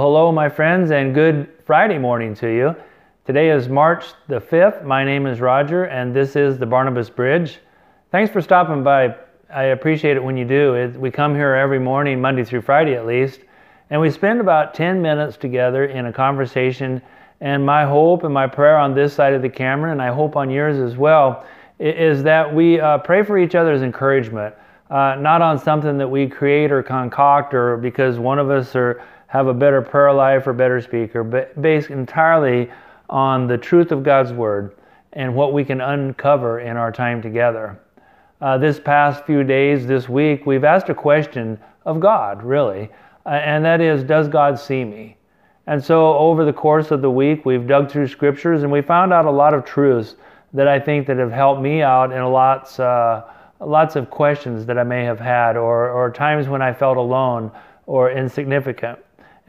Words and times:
Well, 0.00 0.08
hello, 0.08 0.32
my 0.32 0.48
friends, 0.48 0.92
and 0.92 1.14
good 1.14 1.46
Friday 1.66 1.98
morning 1.98 2.34
to 2.36 2.48
you. 2.48 2.74
Today 3.26 3.50
is 3.50 3.68
March 3.68 4.06
the 4.28 4.40
5th. 4.40 4.82
My 4.82 5.04
name 5.04 5.26
is 5.26 5.42
Roger, 5.42 5.84
and 5.84 6.16
this 6.16 6.36
is 6.36 6.56
the 6.56 6.64
Barnabas 6.64 7.10
Bridge. 7.10 7.58
Thanks 8.10 8.32
for 8.32 8.40
stopping 8.40 8.82
by. 8.82 9.14
I 9.52 9.64
appreciate 9.64 10.16
it 10.16 10.24
when 10.24 10.38
you 10.38 10.46
do. 10.46 10.72
It, 10.72 10.98
we 10.98 11.10
come 11.10 11.34
here 11.34 11.54
every 11.54 11.78
morning, 11.78 12.18
Monday 12.18 12.44
through 12.44 12.62
Friday 12.62 12.94
at 12.94 13.04
least, 13.04 13.40
and 13.90 14.00
we 14.00 14.08
spend 14.08 14.40
about 14.40 14.72
10 14.72 15.02
minutes 15.02 15.36
together 15.36 15.84
in 15.84 16.06
a 16.06 16.12
conversation. 16.14 17.02
And 17.42 17.66
my 17.66 17.84
hope 17.84 18.24
and 18.24 18.32
my 18.32 18.46
prayer 18.46 18.78
on 18.78 18.94
this 18.94 19.12
side 19.12 19.34
of 19.34 19.42
the 19.42 19.50
camera, 19.50 19.92
and 19.92 20.00
I 20.00 20.14
hope 20.14 20.34
on 20.34 20.48
yours 20.48 20.78
as 20.78 20.96
well, 20.96 21.44
is 21.78 22.22
that 22.22 22.54
we 22.54 22.80
uh, 22.80 22.96
pray 22.96 23.22
for 23.22 23.38
each 23.38 23.54
other's 23.54 23.82
encouragement, 23.82 24.54
uh, 24.88 25.16
not 25.20 25.42
on 25.42 25.58
something 25.58 25.98
that 25.98 26.08
we 26.08 26.26
create 26.26 26.72
or 26.72 26.82
concoct 26.82 27.52
or 27.52 27.76
because 27.76 28.18
one 28.18 28.38
of 28.38 28.48
us 28.50 28.74
are 28.74 29.02
have 29.30 29.46
a 29.46 29.54
better 29.54 29.80
prayer 29.80 30.12
life 30.12 30.44
or 30.48 30.52
better 30.52 30.80
speaker, 30.80 31.22
but 31.22 31.62
based 31.62 31.88
entirely 31.88 32.68
on 33.08 33.46
the 33.46 33.56
truth 33.56 33.92
of 33.92 34.02
God's 34.02 34.32
Word 34.32 34.74
and 35.12 35.32
what 35.36 35.52
we 35.52 35.64
can 35.64 35.80
uncover 35.80 36.58
in 36.58 36.76
our 36.76 36.90
time 36.90 37.22
together. 37.22 37.78
Uh, 38.40 38.58
this 38.58 38.80
past 38.80 39.24
few 39.24 39.44
days, 39.44 39.86
this 39.86 40.08
week, 40.08 40.46
we've 40.46 40.64
asked 40.64 40.88
a 40.88 40.94
question 40.94 41.60
of 41.84 42.00
God, 42.00 42.42
really, 42.42 42.90
uh, 43.24 43.28
and 43.28 43.64
that 43.64 43.80
is 43.80 44.02
Does 44.02 44.26
God 44.26 44.58
see 44.58 44.84
me? 44.84 45.16
And 45.68 45.82
so, 45.82 46.16
over 46.16 46.44
the 46.44 46.52
course 46.52 46.90
of 46.90 47.00
the 47.00 47.10
week, 47.10 47.46
we've 47.46 47.68
dug 47.68 47.88
through 47.88 48.08
scriptures 48.08 48.64
and 48.64 48.72
we 48.72 48.82
found 48.82 49.12
out 49.12 49.26
a 49.26 49.30
lot 49.30 49.54
of 49.54 49.64
truths 49.64 50.16
that 50.54 50.66
I 50.66 50.80
think 50.80 51.06
that 51.06 51.18
have 51.18 51.30
helped 51.30 51.62
me 51.62 51.82
out 51.82 52.10
in 52.10 52.20
lots, 52.24 52.80
uh, 52.80 53.22
lots 53.60 53.94
of 53.94 54.10
questions 54.10 54.66
that 54.66 54.76
I 54.76 54.82
may 54.82 55.04
have 55.04 55.20
had, 55.20 55.56
or, 55.56 55.88
or 55.88 56.10
times 56.10 56.48
when 56.48 56.62
I 56.62 56.72
felt 56.72 56.96
alone 56.96 57.52
or 57.86 58.10
insignificant. 58.10 58.98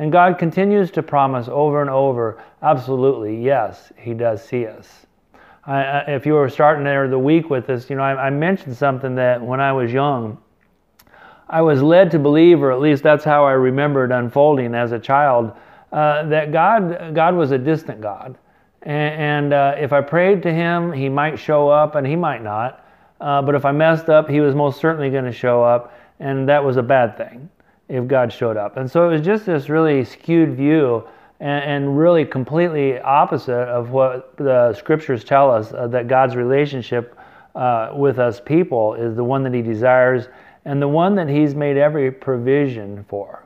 And 0.01 0.11
God 0.11 0.39
continues 0.39 0.89
to 0.91 1.03
promise 1.03 1.47
over 1.47 1.79
and 1.79 1.89
over, 1.89 2.43
absolutely, 2.63 3.39
yes, 3.39 3.93
He 3.95 4.15
does 4.15 4.43
see 4.43 4.65
us. 4.65 5.05
I, 5.63 5.99
if 6.07 6.25
you 6.25 6.33
were 6.33 6.49
starting 6.49 6.83
there 6.83 7.07
the 7.07 7.19
week 7.19 7.51
with 7.51 7.67
this, 7.67 7.87
you 7.87 7.95
know, 7.95 8.01
I, 8.01 8.25
I 8.25 8.29
mentioned 8.31 8.75
something 8.75 9.13
that 9.13 9.39
when 9.39 9.59
I 9.59 9.71
was 9.73 9.93
young, 9.93 10.39
I 11.47 11.61
was 11.61 11.83
led 11.83 12.09
to 12.11 12.17
believe, 12.17 12.63
or 12.63 12.71
at 12.71 12.79
least 12.79 13.03
that's 13.03 13.23
how 13.23 13.45
I 13.45 13.51
remembered 13.51 14.11
unfolding 14.11 14.73
as 14.73 14.91
a 14.91 14.97
child, 14.97 15.51
uh, 15.91 16.25
that 16.29 16.51
God, 16.51 17.13
God 17.13 17.35
was 17.35 17.51
a 17.51 17.59
distant 17.59 18.01
God. 18.01 18.39
And, 18.81 19.21
and 19.21 19.53
uh, 19.53 19.75
if 19.77 19.93
I 19.93 20.01
prayed 20.01 20.41
to 20.41 20.51
Him, 20.51 20.91
He 20.91 21.09
might 21.09 21.37
show 21.37 21.69
up 21.69 21.93
and 21.93 22.07
He 22.07 22.15
might 22.15 22.41
not. 22.41 22.83
Uh, 23.19 23.43
but 23.43 23.53
if 23.53 23.65
I 23.65 23.71
messed 23.71 24.09
up, 24.09 24.27
He 24.27 24.39
was 24.39 24.55
most 24.55 24.81
certainly 24.81 25.11
going 25.11 25.25
to 25.25 25.31
show 25.31 25.63
up, 25.63 25.95
and 26.19 26.49
that 26.49 26.63
was 26.63 26.77
a 26.77 26.83
bad 26.83 27.17
thing 27.17 27.51
if 27.91 28.07
God 28.07 28.31
showed 28.31 28.55
up. 28.55 28.77
And 28.77 28.89
so 28.89 29.09
it 29.09 29.11
was 29.11 29.21
just 29.21 29.45
this 29.45 29.67
really 29.67 30.05
skewed 30.05 30.55
view 30.55 31.03
and, 31.41 31.63
and 31.63 31.97
really 31.97 32.23
completely 32.23 32.99
opposite 32.99 33.67
of 33.67 33.89
what 33.89 34.35
the 34.37 34.73
scriptures 34.73 35.25
tell 35.25 35.51
us 35.51 35.73
uh, 35.73 35.87
that 35.87 36.07
God's 36.07 36.35
relationship 36.35 37.17
uh, 37.53 37.91
with 37.93 38.17
us 38.17 38.39
people 38.39 38.93
is 38.93 39.15
the 39.15 39.23
one 39.23 39.43
that 39.43 39.53
He 39.53 39.61
desires 39.61 40.29
and 40.63 40.81
the 40.81 40.87
one 40.87 41.15
that 41.15 41.27
He's 41.27 41.53
made 41.53 41.75
every 41.75 42.11
provision 42.11 43.03
for. 43.09 43.45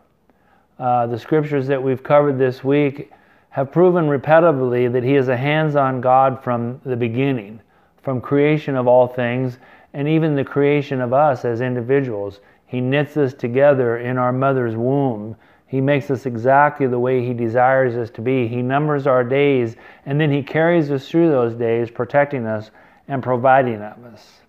Uh, 0.78 1.08
the 1.08 1.18
scriptures 1.18 1.66
that 1.66 1.82
we've 1.82 2.04
covered 2.04 2.38
this 2.38 2.64
week 2.64 3.12
have 3.50 3.72
proven 3.72 4.06
repetitively 4.06 4.92
that 4.92 5.04
He 5.04 5.16
is 5.16 5.28
a 5.28 5.38
hands 5.38 5.76
on 5.76 6.02
God 6.02 6.44
from 6.44 6.80
the 6.86 6.96
beginning, 6.96 7.60
from 8.04 8.22
creation 8.22 8.76
of 8.76 8.88
all 8.88 9.08
things, 9.08 9.58
and 9.94 10.08
even 10.08 10.36
the 10.36 10.44
creation 10.44 11.02
of 11.02 11.14
us 11.14 11.46
as 11.46 11.62
individuals. 11.62 12.42
He 12.68 12.82
knits 12.82 13.16
us 13.18 13.34
together 13.34 13.98
in 13.98 14.18
our 14.18 14.32
mother's 14.32 14.76
womb. 14.76 15.36
He 15.68 15.82
makes 15.82 16.10
us 16.10 16.26
exactly 16.26 16.88
the 16.88 17.00
way 17.00 17.26
He 17.26 17.34
desires 17.34 17.96
us 17.96 18.10
to 18.12 18.22
be. 18.22 18.48
He 18.48 18.62
numbers 18.62 19.08
our 19.08 19.24
days, 19.24 19.76
and 20.06 20.20
then 20.20 20.32
He 20.32 20.42
carries 20.42 20.92
us 20.92 21.08
through 21.08 21.30
those 21.30 21.56
days, 21.56 21.92
protecting 21.92 22.46
us 22.46 22.72
and 23.08 23.22
providing 23.22 23.82
of 23.82 24.04
us. 24.06 24.42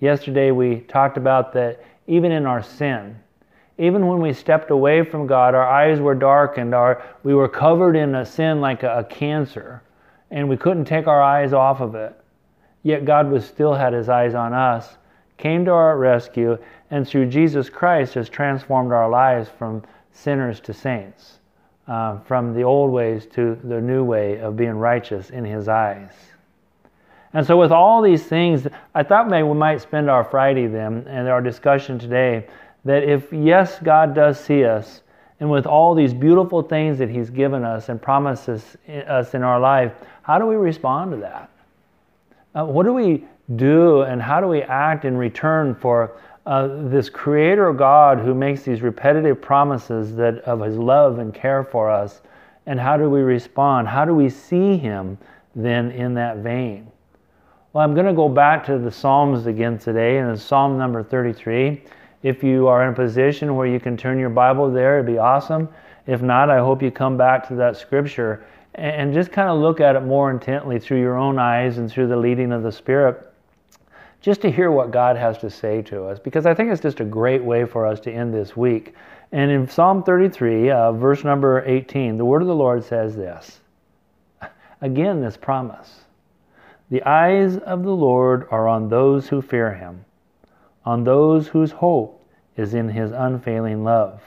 Yesterday, 0.00 0.52
we 0.52 0.80
talked 0.80 1.16
about 1.16 1.52
that 1.54 1.82
even 2.06 2.30
in 2.30 2.46
our 2.46 2.62
sin, 2.62 3.18
even 3.78 4.06
when 4.06 4.20
we 4.20 4.32
stepped 4.32 4.70
away 4.70 5.04
from 5.04 5.26
God, 5.26 5.54
our 5.54 5.68
eyes 5.68 6.00
were 6.00 6.14
darkened, 6.14 6.74
our, 6.74 7.02
we 7.22 7.34
were 7.34 7.48
covered 7.48 7.96
in 7.96 8.14
a 8.14 8.24
sin 8.24 8.60
like 8.60 8.82
a, 8.82 8.98
a 8.98 9.04
cancer, 9.04 9.82
and 10.30 10.48
we 10.48 10.56
couldn't 10.56 10.84
take 10.84 11.06
our 11.06 11.22
eyes 11.22 11.52
off 11.52 11.80
of 11.80 11.94
it. 11.94 12.14
Yet 12.82 13.04
God 13.04 13.30
was 13.30 13.44
still 13.44 13.74
had 13.74 13.92
His 13.92 14.08
eyes 14.08 14.34
on 14.34 14.52
us 14.52 14.96
came 15.38 15.64
to 15.64 15.70
our 15.70 15.96
rescue, 15.96 16.58
and 16.90 17.06
through 17.06 17.26
Jesus 17.26 17.70
Christ 17.70 18.14
has 18.14 18.28
transformed 18.28 18.92
our 18.92 19.08
lives 19.08 19.48
from 19.48 19.82
sinners 20.12 20.60
to 20.60 20.74
saints, 20.74 21.38
uh, 21.86 22.18
from 22.18 22.52
the 22.52 22.62
old 22.62 22.90
ways 22.90 23.26
to 23.34 23.58
the 23.64 23.80
new 23.80 24.04
way 24.04 24.38
of 24.40 24.56
being 24.56 24.72
righteous 24.72 25.30
in 25.30 25.44
His 25.44 25.68
eyes. 25.68 26.12
And 27.32 27.46
so, 27.46 27.56
with 27.56 27.72
all 27.72 28.02
these 28.02 28.24
things, 28.24 28.66
I 28.94 29.02
thought 29.02 29.28
maybe 29.28 29.44
we 29.44 29.54
might 29.54 29.80
spend 29.80 30.10
our 30.10 30.24
Friday 30.24 30.66
then 30.66 31.06
and 31.08 31.28
our 31.28 31.40
discussion 31.40 31.98
today 31.98 32.46
that 32.84 33.04
if, 33.04 33.32
yes, 33.32 33.78
God 33.80 34.14
does 34.14 34.40
see 34.40 34.64
us, 34.64 35.02
and 35.40 35.50
with 35.50 35.66
all 35.66 35.94
these 35.94 36.12
beautiful 36.12 36.62
things 36.62 36.98
that 36.98 37.10
He's 37.10 37.30
given 37.30 37.64
us 37.64 37.88
and 37.90 38.00
promises 38.00 38.76
us 38.88 39.34
in 39.34 39.42
our 39.42 39.60
life, 39.60 39.92
how 40.22 40.38
do 40.38 40.46
we 40.46 40.56
respond 40.56 41.12
to 41.12 41.16
that? 41.18 41.50
Uh, 42.54 42.64
what 42.64 42.84
do 42.84 42.92
we 42.92 43.24
do 43.56 44.02
and 44.02 44.20
how 44.20 44.40
do 44.40 44.46
we 44.46 44.62
act 44.62 45.04
in 45.04 45.16
return 45.16 45.74
for 45.74 46.18
uh, 46.46 46.68
this 46.88 47.10
creator 47.10 47.72
God 47.72 48.18
who 48.18 48.34
makes 48.34 48.62
these 48.62 48.82
repetitive 48.82 49.40
promises 49.40 50.14
that 50.16 50.38
of 50.40 50.60
his 50.60 50.76
love 50.76 51.18
and 51.18 51.32
care 51.32 51.64
for 51.64 51.90
us? 51.90 52.22
And 52.66 52.78
how 52.78 52.96
do 52.96 53.08
we 53.08 53.20
respond? 53.20 53.88
How 53.88 54.04
do 54.04 54.14
we 54.14 54.28
see 54.28 54.76
him 54.76 55.18
then 55.54 55.90
in 55.90 56.14
that 56.14 56.38
vein? 56.38 56.90
Well 57.72 57.84
i'm 57.84 57.94
going 57.94 58.06
to 58.06 58.14
go 58.14 58.28
back 58.28 58.64
to 58.66 58.78
the 58.78 58.90
psalms 58.90 59.46
again 59.46 59.78
today 59.78 60.18
and 60.18 60.30
it's 60.30 60.42
psalm 60.42 60.78
number 60.78 61.02
33 61.02 61.82
if 62.22 62.42
you 62.42 62.66
are 62.66 62.82
in 62.84 62.92
a 62.92 62.96
position 62.96 63.56
where 63.56 63.66
you 63.66 63.78
can 63.78 63.96
turn 63.96 64.18
your 64.18 64.30
bible 64.30 64.70
there 64.70 64.98
it'd 64.98 65.06
be 65.06 65.18
awesome. 65.18 65.68
If 66.06 66.22
not 66.22 66.48
i 66.48 66.58
hope 66.58 66.82
you 66.82 66.90
come 66.90 67.16
back 67.16 67.46
to 67.48 67.54
that 67.56 67.76
scripture 67.76 68.46
and 68.74 69.12
just 69.12 69.32
kind 69.32 69.48
of 69.48 69.58
look 69.58 69.80
at 69.80 69.96
it 69.96 70.00
more 70.00 70.30
intently 70.30 70.78
through 70.78 71.00
your 71.00 71.16
own 71.18 71.38
eyes 71.38 71.78
and 71.78 71.90
through 71.90 72.08
the 72.08 72.16
leading 72.16 72.52
of 72.52 72.62
the 72.62 72.72
spirit 72.72 73.27
just 74.20 74.40
to 74.42 74.50
hear 74.50 74.70
what 74.70 74.90
God 74.90 75.16
has 75.16 75.38
to 75.38 75.50
say 75.50 75.82
to 75.82 76.04
us, 76.04 76.18
because 76.18 76.44
I 76.46 76.54
think 76.54 76.72
it's 76.72 76.82
just 76.82 77.00
a 77.00 77.04
great 77.04 77.42
way 77.42 77.64
for 77.64 77.86
us 77.86 78.00
to 78.00 78.12
end 78.12 78.34
this 78.34 78.56
week. 78.56 78.94
And 79.30 79.50
in 79.50 79.68
Psalm 79.68 80.02
33, 80.02 80.70
uh, 80.70 80.92
verse 80.92 81.22
number 81.22 81.62
18, 81.66 82.16
the 82.16 82.24
word 82.24 82.42
of 82.42 82.48
the 82.48 82.54
Lord 82.54 82.84
says 82.84 83.14
this 83.14 83.60
again, 84.80 85.20
this 85.20 85.36
promise 85.36 86.00
The 86.90 87.02
eyes 87.04 87.58
of 87.58 87.84
the 87.84 87.94
Lord 87.94 88.48
are 88.50 88.66
on 88.66 88.88
those 88.88 89.28
who 89.28 89.40
fear 89.40 89.74
him, 89.74 90.04
on 90.84 91.04
those 91.04 91.48
whose 91.48 91.70
hope 91.70 92.26
is 92.56 92.74
in 92.74 92.88
his 92.88 93.12
unfailing 93.12 93.84
love, 93.84 94.20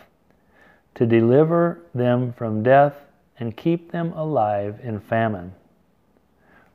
to 0.95 1.05
deliver 1.05 1.79
them 1.93 2.31
from 2.33 2.63
death 2.63 2.95
and 3.39 3.57
keep 3.57 3.91
them 3.91 4.13
alive 4.13 4.79
in 4.83 4.99
famine. 4.99 5.51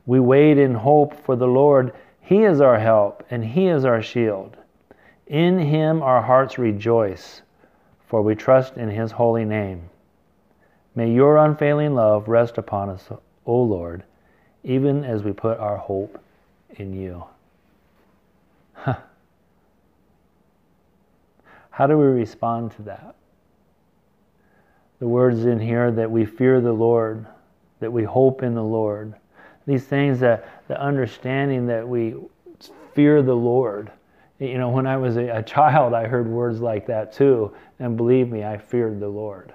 We 0.05 0.19
wait 0.19 0.57
in 0.57 0.73
hope 0.73 1.25
for 1.25 1.35
the 1.35 1.47
Lord 1.47 1.93
he 2.27 2.43
is 2.43 2.59
our 2.59 2.77
help 2.77 3.23
and 3.29 3.41
He 3.45 3.67
is 3.69 3.85
our 3.85 4.01
shield. 4.01 4.57
In 5.27 5.57
Him 5.57 6.01
our 6.03 6.21
hearts 6.21 6.57
rejoice, 6.57 7.41
for 8.05 8.21
we 8.21 8.35
trust 8.35 8.75
in 8.75 8.89
His 8.89 9.13
holy 9.13 9.45
name. 9.45 9.89
May 10.93 11.09
your 11.09 11.37
unfailing 11.37 11.95
love 11.95 12.27
rest 12.27 12.57
upon 12.57 12.89
us, 12.89 13.07
O 13.45 13.55
Lord, 13.55 14.03
even 14.65 15.05
as 15.05 15.23
we 15.23 15.31
put 15.31 15.57
our 15.59 15.77
hope 15.77 16.21
in 16.71 16.93
you. 16.93 17.23
How 21.69 21.87
do 21.87 21.97
we 21.97 22.07
respond 22.07 22.73
to 22.73 22.81
that? 22.81 23.15
The 24.99 25.07
words 25.07 25.45
in 25.45 25.61
here 25.61 25.91
that 25.91 26.11
we 26.11 26.25
fear 26.25 26.59
the 26.59 26.73
Lord, 26.73 27.25
that 27.79 27.93
we 27.93 28.03
hope 28.03 28.43
in 28.43 28.53
the 28.53 28.61
Lord 28.61 29.15
these 29.67 29.83
things 29.83 30.19
that 30.21 30.63
the 30.67 30.81
understanding 30.81 31.67
that 31.67 31.87
we 31.87 32.15
fear 32.95 33.21
the 33.21 33.35
Lord. 33.35 33.91
You 34.39 34.57
know, 34.57 34.69
when 34.69 34.87
I 34.87 34.97
was 34.97 35.17
a, 35.17 35.27
a 35.27 35.43
child, 35.43 35.93
I 35.93 36.07
heard 36.07 36.27
words 36.27 36.61
like 36.61 36.87
that 36.87 37.13
too, 37.13 37.53
and 37.77 37.95
believe 37.95 38.31
me, 38.31 38.43
I 38.43 38.57
feared 38.57 38.99
the 38.99 39.07
Lord. 39.07 39.53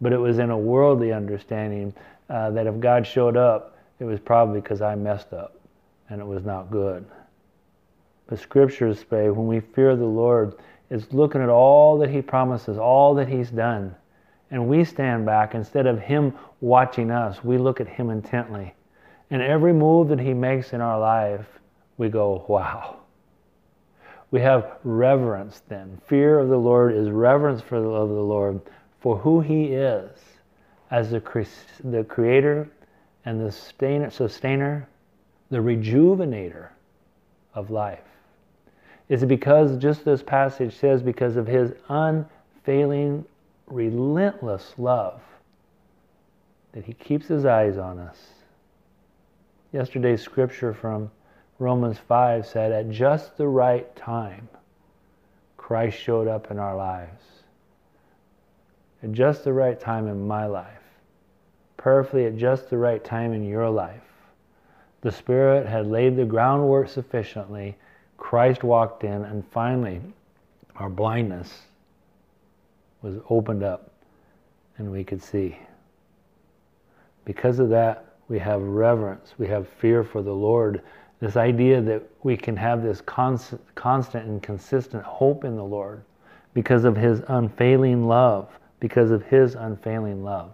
But 0.00 0.12
it 0.12 0.18
was 0.18 0.38
in 0.38 0.50
a 0.50 0.58
worldly 0.58 1.12
understanding 1.12 1.94
uh, 2.28 2.50
that 2.50 2.66
if 2.66 2.80
God 2.80 3.06
showed 3.06 3.36
up, 3.36 3.78
it 4.00 4.04
was 4.04 4.20
probably 4.20 4.60
because 4.60 4.82
I 4.82 4.96
messed 4.96 5.32
up 5.32 5.56
and 6.10 6.20
it 6.20 6.26
was 6.26 6.44
not 6.44 6.70
good. 6.70 7.06
But 8.26 8.40
scriptures 8.40 9.04
say 9.08 9.30
when 9.30 9.46
we 9.46 9.60
fear 9.60 9.94
the 9.94 10.04
Lord, 10.04 10.56
it's 10.90 11.12
looking 11.12 11.40
at 11.40 11.48
all 11.48 11.96
that 11.98 12.10
He 12.10 12.20
promises, 12.20 12.76
all 12.76 13.14
that 13.14 13.28
He's 13.28 13.50
done. 13.50 13.94
And 14.50 14.68
we 14.68 14.84
stand 14.84 15.24
back 15.24 15.54
instead 15.54 15.86
of 15.86 16.00
Him 16.00 16.34
watching 16.60 17.10
us, 17.10 17.44
we 17.44 17.56
look 17.56 17.80
at 17.80 17.88
Him 17.88 18.10
intently 18.10 18.74
and 19.34 19.42
every 19.42 19.72
move 19.72 20.10
that 20.10 20.20
He 20.20 20.32
makes 20.32 20.72
in 20.72 20.80
our 20.80 21.00
life, 21.00 21.44
we 21.96 22.08
go, 22.08 22.44
wow. 22.46 23.00
We 24.30 24.40
have 24.42 24.76
reverence 24.84 25.60
then. 25.68 26.00
Fear 26.06 26.38
of 26.38 26.48
the 26.50 26.56
Lord 26.56 26.94
is 26.94 27.10
reverence 27.10 27.60
for 27.60 27.80
the 27.80 27.88
love 27.88 28.10
of 28.10 28.14
the 28.14 28.22
Lord 28.22 28.60
for 29.00 29.16
who 29.16 29.40
He 29.40 29.72
is 29.72 30.08
as 30.92 31.10
the, 31.10 31.48
the 31.82 32.04
creator 32.04 32.68
and 33.24 33.44
the 33.44 33.50
sustainer, 33.50 34.08
sustainer, 34.08 34.88
the 35.50 35.58
rejuvenator 35.58 36.68
of 37.54 37.72
life? 37.72 38.06
Is 39.08 39.24
it 39.24 39.26
because, 39.26 39.76
just 39.78 40.04
this 40.04 40.22
passage 40.22 40.76
says, 40.76 41.02
because 41.02 41.34
of 41.34 41.48
His 41.48 41.72
unfailing, 41.88 43.24
relentless 43.66 44.74
love 44.78 45.20
that 46.70 46.84
He 46.84 46.92
keeps 46.92 47.26
His 47.26 47.44
eyes 47.44 47.76
on 47.76 47.98
us? 47.98 48.16
Yesterday's 49.74 50.22
scripture 50.22 50.72
from 50.72 51.10
Romans 51.58 51.98
5 51.98 52.46
said, 52.46 52.70
At 52.70 52.90
just 52.90 53.36
the 53.36 53.48
right 53.48 53.94
time, 53.96 54.48
Christ 55.56 55.98
showed 55.98 56.28
up 56.28 56.52
in 56.52 56.60
our 56.60 56.76
lives. 56.76 57.24
At 59.02 59.10
just 59.10 59.42
the 59.42 59.52
right 59.52 59.80
time 59.80 60.06
in 60.06 60.28
my 60.28 60.46
life. 60.46 60.78
Perfectly 61.76 62.26
at 62.26 62.36
just 62.36 62.70
the 62.70 62.78
right 62.78 63.02
time 63.02 63.32
in 63.32 63.42
your 63.42 63.68
life. 63.68 64.00
The 65.00 65.10
Spirit 65.10 65.66
had 65.66 65.88
laid 65.88 66.14
the 66.14 66.24
groundwork 66.24 66.88
sufficiently. 66.88 67.76
Christ 68.16 68.62
walked 68.62 69.02
in, 69.02 69.24
and 69.24 69.44
finally, 69.48 70.00
our 70.76 70.88
blindness 70.88 71.52
was 73.02 73.16
opened 73.28 73.64
up 73.64 73.90
and 74.78 74.92
we 74.92 75.02
could 75.02 75.20
see. 75.20 75.58
Because 77.24 77.58
of 77.58 77.70
that, 77.70 78.13
we 78.28 78.38
have 78.38 78.62
reverence, 78.62 79.34
we 79.38 79.46
have 79.48 79.68
fear 79.68 80.02
for 80.02 80.22
the 80.22 80.34
Lord 80.34 80.82
this 81.20 81.36
idea 81.36 81.80
that 81.80 82.02
we 82.22 82.36
can 82.36 82.56
have 82.56 82.82
this 82.82 83.00
constant, 83.00 83.62
constant 83.74 84.26
and 84.26 84.42
consistent 84.42 85.02
hope 85.04 85.44
in 85.44 85.56
the 85.56 85.64
Lord 85.64 86.02
because 86.52 86.84
of 86.84 86.96
His 86.96 87.22
unfailing 87.28 88.06
love, 88.06 88.48
because 88.80 89.10
of 89.10 89.22
His 89.22 89.54
unfailing 89.54 90.22
love. 90.22 90.52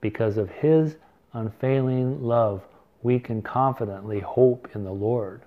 Because 0.00 0.36
of 0.36 0.48
His 0.50 0.96
unfailing 1.34 2.22
love, 2.22 2.62
we 3.02 3.18
can 3.18 3.42
confidently 3.42 4.20
hope 4.20 4.68
in 4.74 4.84
the 4.84 4.92
Lord. 4.92 5.42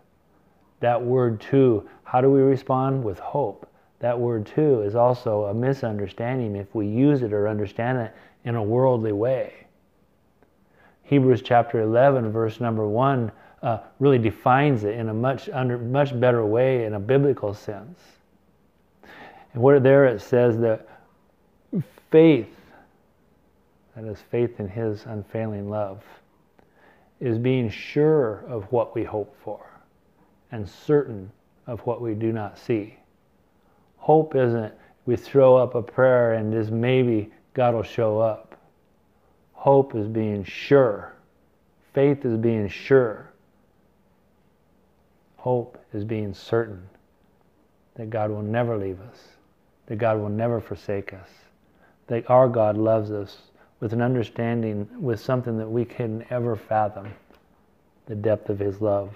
That 0.80 1.02
word, 1.02 1.42
too, 1.42 1.90
how 2.04 2.22
do 2.22 2.30
we 2.30 2.42
respond? 2.42 3.04
With 3.04 3.20
hope. 3.20 3.68
That 4.00 4.20
word, 4.20 4.46
too, 4.46 4.82
is 4.82 4.96
also 4.96 5.46
a 5.46 5.54
misunderstanding 5.54 6.56
if 6.56 6.76
we 6.76 6.88
use 6.88 7.24
it 7.24 7.34
or 7.34 7.48
understand 7.48 7.98
it 7.98 8.14
in 8.46 8.56
a 8.56 8.64
worldly 8.64 9.14
way. 9.14 9.67
Hebrews 11.08 11.42
chapter 11.42 11.82
11, 11.82 12.32
verse 12.32 12.60
number 12.60 12.86
1 12.86 13.32
uh, 13.64 13.80
really 14.00 14.20
defines 14.20 14.84
it 14.84 14.96
in 14.96 15.10
a 15.10 15.14
much 15.14 15.50
under 15.50 15.78
much 15.78 16.18
better 16.20 16.46
way 16.46 16.86
in 16.86 16.94
a 16.94 17.00
biblical 17.00 17.54
sense. 17.54 18.00
And 19.54 19.64
what 19.64 19.82
there 19.84 20.06
it 20.06 20.22
says 20.22 20.58
that 20.60 20.88
faith, 22.12 22.54
that 23.96 24.06
is 24.06 24.22
faith 24.30 24.60
in 24.60 24.68
His 24.68 25.06
unfailing 25.06 25.70
love, 25.70 26.04
is 27.20 27.38
being 27.38 27.70
sure 27.70 28.44
of 28.48 28.72
what 28.72 28.94
we 28.94 29.04
hope 29.04 29.36
for 29.44 29.66
and 30.52 30.70
certain 30.70 31.32
of 31.66 31.80
what 31.82 32.02
we 32.02 32.14
do 32.14 32.32
not 32.32 32.60
see. 32.60 32.98
Hope 33.98 34.36
isn't 34.36 34.74
we 35.06 35.16
throw 35.16 35.56
up 35.56 35.74
a 35.74 35.82
prayer 35.82 36.34
and 36.34 36.52
just 36.52 36.70
maybe 36.70 37.32
God 37.54 37.74
will 37.74 37.82
show 37.82 38.20
up. 38.20 38.47
Hope 39.58 39.96
is 39.96 40.08
being 40.08 40.44
sure. 40.44 41.14
Faith 41.94 42.24
is 42.26 42.38
being 42.38 42.70
sure 42.70 43.28
Hope 45.48 45.78
is 45.94 46.04
being 46.04 46.34
certain 46.34 46.90
that 47.96 48.10
God 48.10 48.32
will 48.32 48.42
never 48.42 48.78
leave 48.78 49.00
us, 49.00 49.18
that 49.86 49.96
God 49.96 50.20
will 50.20 50.30
never 50.30 50.60
forsake 50.60 51.14
us, 51.14 51.30
that 52.08 52.30
our 52.30 52.50
God 52.50 52.78
loves 52.78 53.12
us 53.12 53.38
with 53.80 53.94
an 53.94 54.02
understanding, 54.02 54.90
with 55.00 55.22
something 55.22 55.58
that 55.58 55.70
we 55.70 55.86
can 55.86 56.26
ever 56.32 56.56
fathom 56.58 57.14
the 58.08 58.16
depth 58.16 58.50
of 58.50 58.60
His 58.60 58.82
love. 58.82 59.16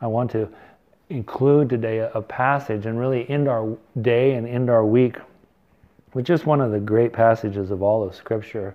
I 0.00 0.06
want 0.06 0.30
to 0.30 0.48
include 1.08 1.68
today 1.68 1.98
a, 1.98 2.20
passage 2.22 2.86
and 2.86 2.98
really 2.98 3.28
end 3.28 3.48
our 3.48 3.76
day 4.00 4.34
and 4.34 4.46
end 4.46 4.70
our 4.70 4.84
week 4.84 5.16
with 6.16 6.30
is 6.30 6.46
one 6.46 6.60
of 6.60 6.72
the 6.72 6.80
great 6.80 7.12
passages 7.12 7.70
of 7.70 7.82
all 7.82 8.02
of 8.02 8.14
Scripture. 8.14 8.74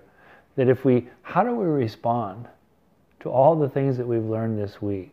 That 0.56 0.68
if 0.68 0.84
we, 0.84 1.08
how 1.22 1.42
do 1.42 1.54
we 1.54 1.66
respond 1.66 2.46
to 3.20 3.30
all 3.30 3.56
the 3.56 3.68
things 3.68 3.96
that 3.96 4.06
we've 4.06 4.24
learned 4.24 4.58
this 4.58 4.80
week? 4.80 5.12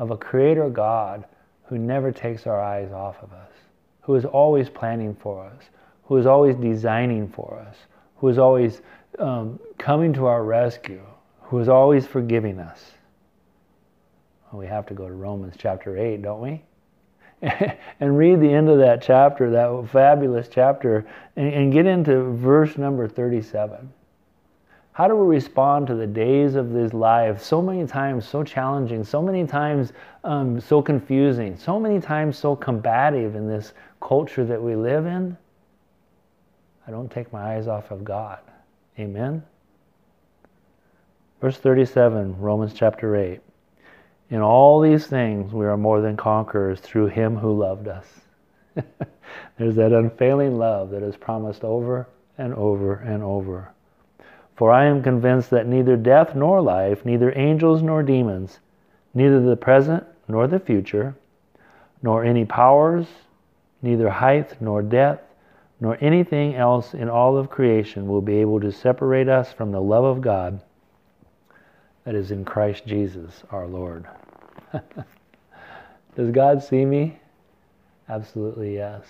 of 0.00 0.10
a 0.10 0.16
creator 0.16 0.70
God 0.70 1.26
who 1.64 1.76
never 1.76 2.10
takes 2.10 2.46
our 2.46 2.58
eyes 2.58 2.90
off 2.90 3.22
of 3.22 3.34
us, 3.34 3.52
who 4.00 4.14
is 4.14 4.24
always 4.24 4.70
planning 4.70 5.14
for 5.14 5.44
us, 5.44 5.64
who 6.04 6.16
is 6.16 6.24
always 6.24 6.56
designing 6.56 7.28
for 7.28 7.62
us, 7.68 7.76
who 8.16 8.28
is 8.28 8.38
always 8.38 8.80
um, 9.18 9.60
coming 9.76 10.14
to 10.14 10.24
our 10.24 10.42
rescue, 10.42 11.02
who 11.42 11.58
is 11.58 11.68
always 11.68 12.06
forgiving 12.06 12.58
us. 12.58 12.92
Well, 14.50 14.60
we 14.60 14.66
have 14.68 14.86
to 14.86 14.94
go 14.94 15.06
to 15.06 15.12
Romans 15.12 15.54
chapter 15.58 15.98
8, 15.98 16.22
don't 16.22 16.40
we? 16.40 16.62
and 18.00 18.18
read 18.18 18.40
the 18.40 18.52
end 18.52 18.68
of 18.68 18.78
that 18.78 19.00
chapter, 19.00 19.50
that 19.50 19.88
fabulous 19.90 20.48
chapter, 20.48 21.06
and, 21.36 21.52
and 21.52 21.72
get 21.72 21.86
into 21.86 22.32
verse 22.34 22.76
number 22.76 23.08
37. 23.08 23.90
How 24.92 25.08
do 25.08 25.16
we 25.16 25.34
respond 25.34 25.86
to 25.86 25.94
the 25.94 26.06
days 26.06 26.56
of 26.56 26.72
this 26.72 26.92
life? 26.92 27.42
So 27.42 27.62
many 27.62 27.86
times 27.86 28.28
so 28.28 28.42
challenging, 28.42 29.04
so 29.04 29.22
many 29.22 29.46
times 29.46 29.92
um, 30.24 30.60
so 30.60 30.82
confusing, 30.82 31.56
so 31.56 31.80
many 31.80 32.00
times 32.00 32.36
so 32.36 32.54
combative 32.54 33.34
in 33.34 33.48
this 33.48 33.72
culture 34.02 34.44
that 34.44 34.60
we 34.60 34.76
live 34.76 35.06
in. 35.06 35.36
I 36.86 36.90
don't 36.90 37.10
take 37.10 37.32
my 37.32 37.54
eyes 37.56 37.68
off 37.68 37.90
of 37.90 38.04
God. 38.04 38.40
Amen. 38.98 39.42
Verse 41.40 41.56
37, 41.56 42.38
Romans 42.38 42.74
chapter 42.74 43.16
8. 43.16 43.40
In 44.30 44.40
all 44.42 44.80
these 44.80 45.08
things 45.08 45.52
we 45.52 45.66
are 45.66 45.76
more 45.76 46.00
than 46.00 46.16
conquerors 46.16 46.78
through 46.78 47.08
him 47.08 47.36
who 47.36 47.52
loved 47.52 47.88
us. 47.88 48.06
There's 49.58 49.74
that 49.74 49.92
unfailing 49.92 50.56
love 50.56 50.90
that 50.90 51.02
is 51.02 51.16
promised 51.16 51.64
over 51.64 52.06
and 52.38 52.54
over 52.54 52.94
and 52.94 53.24
over. 53.24 53.72
For 54.54 54.70
I 54.70 54.84
am 54.84 55.02
convinced 55.02 55.50
that 55.50 55.66
neither 55.66 55.96
death 55.96 56.36
nor 56.36 56.62
life, 56.62 57.04
neither 57.04 57.36
angels 57.36 57.82
nor 57.82 58.04
demons, 58.04 58.60
neither 59.14 59.40
the 59.40 59.56
present 59.56 60.04
nor 60.28 60.46
the 60.46 60.60
future, 60.60 61.16
nor 62.00 62.22
any 62.24 62.44
powers, 62.44 63.08
neither 63.82 64.10
height 64.10 64.60
nor 64.60 64.80
depth, 64.80 65.26
nor 65.80 65.98
anything 66.00 66.54
else 66.54 66.94
in 66.94 67.08
all 67.08 67.36
of 67.36 67.50
creation 67.50 68.06
will 68.06 68.20
be 68.20 68.36
able 68.36 68.60
to 68.60 68.70
separate 68.70 69.28
us 69.28 69.52
from 69.52 69.72
the 69.72 69.82
love 69.82 70.04
of 70.04 70.20
God 70.20 70.60
that 72.04 72.14
is 72.14 72.30
in 72.30 72.44
Christ 72.44 72.86
Jesus 72.86 73.42
our 73.50 73.66
Lord. 73.66 74.06
Does 76.16 76.30
God 76.30 76.62
see 76.62 76.84
me? 76.84 77.18
Absolutely 78.08 78.74
yes. 78.74 79.04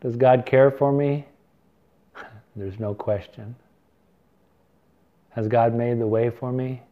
Does 0.00 0.16
God 0.16 0.44
care 0.44 0.70
for 0.70 0.92
me? 0.92 1.26
There's 2.56 2.78
no 2.78 2.94
question. 2.94 3.54
Has 5.30 5.48
God 5.48 5.74
made 5.74 5.98
the 5.98 6.06
way 6.06 6.30
for 6.30 6.52
me? 6.52 6.82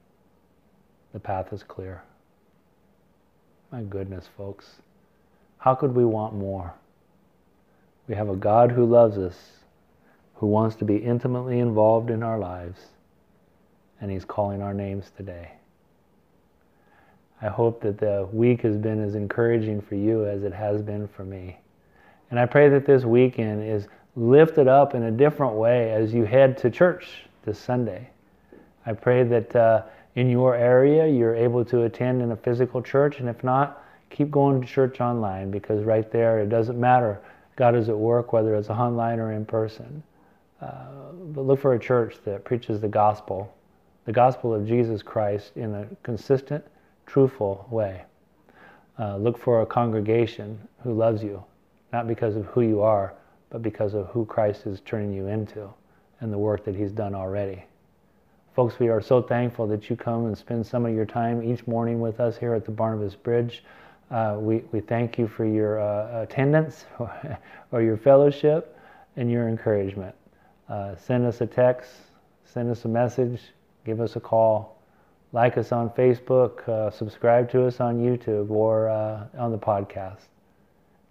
The 1.12 1.20
path 1.20 1.52
is 1.52 1.62
clear. 1.62 2.02
My 3.70 3.82
goodness, 3.82 4.28
folks. 4.36 4.76
How 5.58 5.74
could 5.74 5.94
we 5.94 6.04
want 6.04 6.34
more? 6.34 6.74
We 8.08 8.14
have 8.14 8.28
a 8.28 8.36
God 8.36 8.72
who 8.72 8.84
loves 8.84 9.16
us, 9.16 9.36
who 10.34 10.46
wants 10.46 10.76
to 10.76 10.84
be 10.84 10.96
intimately 10.96 11.60
involved 11.60 12.10
in 12.10 12.22
our 12.22 12.38
lives, 12.38 12.80
and 14.02 14.10
He's 14.10 14.26
calling 14.26 14.60
our 14.60 14.74
names 14.74 15.10
today. 15.16 15.52
I 17.40 17.48
hope 17.48 17.80
that 17.80 17.98
the 17.98 18.28
week 18.32 18.60
has 18.60 18.76
been 18.76 19.02
as 19.02 19.14
encouraging 19.14 19.80
for 19.80 19.94
you 19.94 20.26
as 20.26 20.42
it 20.42 20.52
has 20.52 20.82
been 20.82 21.08
for 21.08 21.24
me. 21.24 21.58
And 22.30 22.38
I 22.38 22.46
pray 22.46 22.68
that 22.68 22.84
this 22.84 23.04
weekend 23.04 23.62
is 23.62 23.88
lifted 24.14 24.68
up 24.68 24.94
in 24.94 25.04
a 25.04 25.10
different 25.10 25.54
way 25.54 25.92
as 25.92 26.12
you 26.12 26.24
head 26.24 26.58
to 26.58 26.70
church 26.70 27.24
this 27.44 27.58
Sunday. 27.58 28.10
I 28.84 28.92
pray 28.92 29.22
that 29.24 29.56
uh, 29.56 29.82
in 30.14 30.28
your 30.28 30.54
area 30.54 31.06
you're 31.06 31.34
able 31.34 31.64
to 31.66 31.82
attend 31.82 32.22
in 32.22 32.32
a 32.32 32.36
physical 32.36 32.82
church, 32.82 33.20
and 33.20 33.28
if 33.28 33.42
not, 33.42 33.84
keep 34.10 34.30
going 34.30 34.60
to 34.60 34.66
church 34.66 35.00
online 35.00 35.50
because 35.50 35.84
right 35.84 36.10
there 36.10 36.40
it 36.40 36.48
doesn't 36.48 36.78
matter. 36.78 37.20
God 37.56 37.74
is 37.74 37.88
at 37.88 37.96
work 37.96 38.32
whether 38.32 38.54
it's 38.54 38.70
online 38.70 39.18
or 39.18 39.32
in 39.32 39.44
person. 39.44 40.02
Uh, 40.60 41.12
but 41.34 41.42
look 41.42 41.60
for 41.60 41.74
a 41.74 41.78
church 41.78 42.16
that 42.24 42.44
preaches 42.44 42.80
the 42.80 42.88
gospel, 42.88 43.52
the 44.04 44.12
gospel 44.12 44.54
of 44.54 44.66
Jesus 44.66 45.02
Christ 45.02 45.52
in 45.56 45.74
a 45.74 45.86
consistent, 46.02 46.64
truthful 47.06 47.66
way. 47.70 48.02
Uh, 48.98 49.16
look 49.16 49.38
for 49.38 49.62
a 49.62 49.66
congregation 49.66 50.58
who 50.82 50.92
loves 50.92 51.22
you, 51.22 51.42
not 51.92 52.08
because 52.08 52.36
of 52.36 52.46
who 52.46 52.62
you 52.62 52.82
are, 52.82 53.14
but 53.50 53.62
because 53.62 53.94
of 53.94 54.06
who 54.08 54.24
Christ 54.24 54.66
is 54.66 54.80
turning 54.84 55.12
you 55.12 55.26
into 55.28 55.68
and 56.20 56.32
the 56.32 56.38
work 56.38 56.64
that 56.64 56.74
He's 56.74 56.92
done 56.92 57.14
already. 57.14 57.64
Folks, 58.54 58.78
we 58.78 58.88
are 58.88 59.00
so 59.00 59.22
thankful 59.22 59.66
that 59.68 59.88
you 59.88 59.96
come 59.96 60.26
and 60.26 60.36
spend 60.36 60.66
some 60.66 60.84
of 60.84 60.94
your 60.94 61.06
time 61.06 61.42
each 61.42 61.66
morning 61.66 62.00
with 62.00 62.20
us 62.20 62.36
here 62.36 62.54
at 62.54 62.64
the 62.64 62.70
Barnabas 62.70 63.14
Bridge. 63.14 63.64
Uh, 64.10 64.36
we, 64.38 64.62
we 64.72 64.80
thank 64.80 65.18
you 65.18 65.26
for 65.26 65.46
your 65.46 65.80
uh, 65.80 66.22
attendance 66.22 66.84
or 67.72 67.82
your 67.82 67.96
fellowship. 67.96 68.76
and 69.16 69.30
your 69.30 69.48
encouragement. 69.48 70.14
Uh, 70.68 70.94
send 70.96 71.26
us 71.26 71.40
a 71.40 71.46
text, 71.46 71.90
send 72.44 72.70
us 72.70 72.84
a 72.84 72.88
message, 72.88 73.40
give 73.84 74.00
us 74.00 74.16
a 74.16 74.20
call, 74.20 74.82
like 75.32 75.56
us 75.56 75.72
on 75.72 75.90
Facebook, 75.90 76.68
uh, 76.68 76.90
subscribe 76.90 77.50
to 77.50 77.66
us 77.66 77.80
on 77.80 77.98
YouTube 77.98 78.50
or 78.50 78.88
uh, 78.88 79.26
on 79.38 79.50
the 79.50 79.58
podcast. 79.58 80.28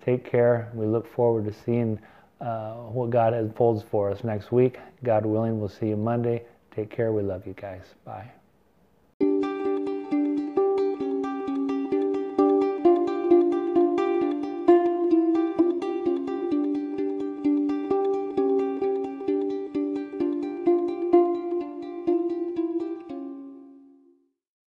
Take 0.04 0.30
care. 0.30 0.72
We 0.74 0.86
look 0.86 1.12
forward 1.14 1.46
to 1.46 1.54
seeing 1.54 2.00
uh, 2.40 2.74
what 2.74 3.10
God 3.10 3.34
unfolds 3.34 3.84
for 3.90 4.10
us 4.10 4.24
next 4.24 4.52
week. 4.52 4.80
God 5.04 5.26
willing, 5.26 5.60
we'll 5.60 5.70
see 5.70 5.88
you 5.88 5.98
Monday. 5.98 6.44
Take 6.76 6.90
care. 6.90 7.12
We 7.12 7.22
love 7.22 7.46
you 7.46 7.54
guys. 7.54 7.84
Bye. 8.06 8.32